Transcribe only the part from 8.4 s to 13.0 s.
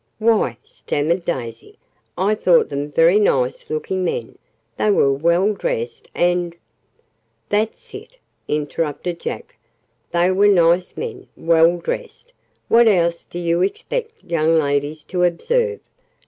interrupted Jack. "They were nice men, well dressed. What